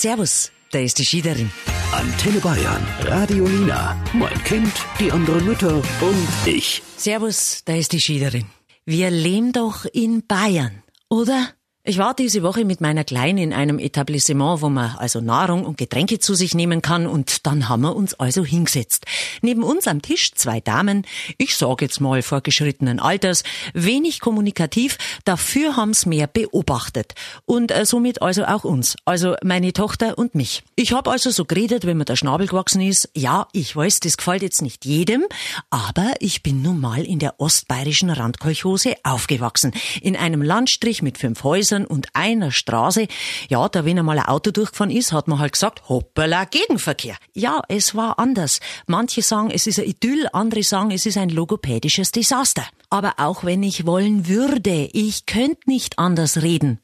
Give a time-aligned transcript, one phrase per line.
[0.00, 1.50] Servus, da ist die Schiederin.
[1.92, 6.82] Antenne Bayern, Radio Nina, mein Kind, die anderen Mütter und ich.
[6.96, 8.46] Servus, da ist die Schiederin.
[8.86, 11.50] Wir leben doch in Bayern, oder?
[11.90, 15.76] Ich war diese Woche mit meiner Kleinen in einem Etablissement, wo man also Nahrung und
[15.76, 17.08] Getränke zu sich nehmen kann.
[17.08, 19.06] Und dann haben wir uns also hingesetzt.
[19.42, 21.04] Neben uns am Tisch zwei Damen,
[21.36, 23.42] ich sage jetzt mal vorgeschrittenen Alters,
[23.74, 27.14] wenig kommunikativ, dafür haben's mehr beobachtet.
[27.44, 30.62] Und äh, somit also auch uns, also meine Tochter und mich.
[30.76, 34.16] Ich habe also so geredet, wenn mir der Schnabel gewachsen ist, ja, ich weiß, das
[34.16, 35.24] gefällt jetzt nicht jedem,
[35.70, 41.42] aber ich bin nun mal in der ostbayerischen Randkolchose aufgewachsen, in einem Landstrich mit fünf
[41.42, 43.06] Häusern Häusern und einer Straße.
[43.48, 47.16] Ja, da wenn einmal ein Auto durchgefahren ist, hat man halt gesagt, hoppala, Gegenverkehr.
[47.34, 48.60] Ja, es war anders.
[48.86, 52.64] Manche sagen, es ist ein Idyll, andere sagen, es ist ein logopädisches Desaster.
[52.90, 56.80] Aber auch wenn ich wollen würde, ich könnte nicht anders reden.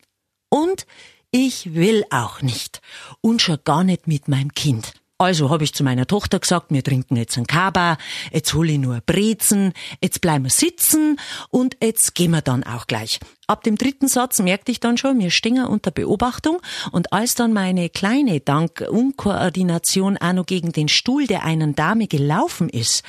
[0.48, 0.86] Und
[1.30, 2.80] ich will auch nicht.
[3.20, 4.92] Und schon gar nicht mit meinem Kind.
[5.18, 7.96] Also habe ich zu meiner Tochter gesagt, wir trinken jetzt einen Kaba,
[8.32, 12.86] jetzt hol ich nur Brezen, jetzt bleiben wir sitzen und jetzt gehen wir dann auch
[12.86, 13.18] gleich.
[13.46, 16.60] Ab dem dritten Satz merkte ich dann schon, wir stehen unter Beobachtung
[16.92, 22.08] und als dann meine Kleine dank Unkoordination auch noch gegen den Stuhl der einen Dame
[22.08, 23.02] gelaufen ist,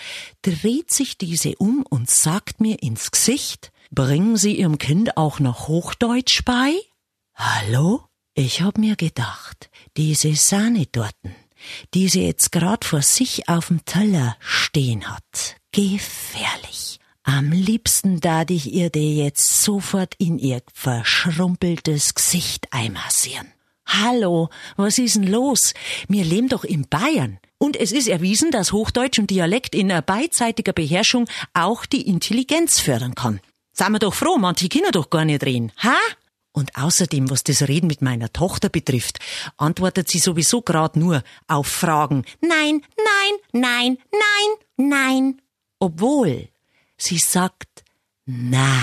[0.44, 5.68] dreht sich diese um und sagt mir ins Gesicht, bringen Sie Ihrem Kind auch noch
[5.68, 6.74] Hochdeutsch bei?
[7.36, 8.06] Hallo?
[8.34, 11.36] Ich hab mir gedacht, diese Sahne dorten
[11.94, 15.56] die sie jetzt grad vor sich auf dem Teller stehen hat.
[15.72, 17.00] Gefährlich.
[17.24, 23.48] Am liebsten dat ich ihr die jetzt sofort in ihr verschrumpeltes Gesicht einmassieren.
[23.86, 25.74] Hallo, was ist denn los?
[26.08, 27.40] Wir leben doch in Bayern.
[27.58, 33.16] Und es ist erwiesen, dass Hochdeutsch und Dialekt in beidseitiger Beherrschung auch die Intelligenz fördern
[33.16, 33.40] kann.
[33.74, 35.96] Seien wir doch froh, manche Kinder doch gar nicht reden, ha?
[36.58, 39.20] Und außerdem, was das Reden mit meiner Tochter betrifft,
[39.58, 45.42] antwortet sie sowieso gerade nur auf Fragen Nein, nein, nein, nein, nein.
[45.78, 46.50] Obwohl
[46.98, 47.84] sie sagt
[48.26, 48.82] Na.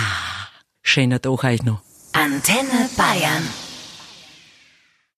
[0.82, 1.82] Schöner doch euch noch.
[2.12, 3.43] Antenne Bayern.